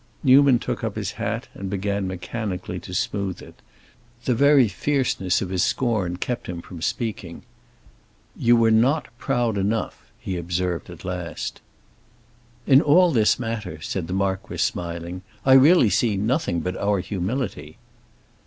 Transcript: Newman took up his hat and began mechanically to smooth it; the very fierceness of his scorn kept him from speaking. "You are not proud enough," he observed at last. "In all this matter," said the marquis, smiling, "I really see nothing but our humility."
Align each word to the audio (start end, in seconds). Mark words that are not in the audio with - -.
Newman 0.23 0.57
took 0.57 0.83
up 0.83 0.95
his 0.95 1.11
hat 1.11 1.47
and 1.53 1.69
began 1.69 2.07
mechanically 2.07 2.79
to 2.79 2.91
smooth 2.91 3.39
it; 3.39 3.61
the 4.25 4.33
very 4.33 4.67
fierceness 4.67 5.43
of 5.43 5.49
his 5.51 5.61
scorn 5.61 6.17
kept 6.17 6.47
him 6.47 6.59
from 6.59 6.81
speaking. 6.81 7.43
"You 8.35 8.65
are 8.65 8.71
not 8.71 9.15
proud 9.19 9.59
enough," 9.59 10.11
he 10.19 10.37
observed 10.37 10.89
at 10.89 11.05
last. 11.05 11.61
"In 12.65 12.81
all 12.81 13.11
this 13.11 13.37
matter," 13.37 13.79
said 13.79 14.07
the 14.07 14.13
marquis, 14.13 14.57
smiling, 14.57 15.21
"I 15.45 15.53
really 15.53 15.91
see 15.91 16.17
nothing 16.17 16.61
but 16.61 16.75
our 16.77 16.99
humility." 16.99 17.77